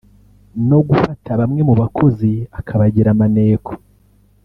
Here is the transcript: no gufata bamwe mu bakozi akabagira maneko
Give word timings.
no 0.69 0.79
gufata 0.87 1.29
bamwe 1.39 1.61
mu 1.69 1.73
bakozi 1.81 2.31
akabagira 2.59 3.09
maneko 3.21 3.71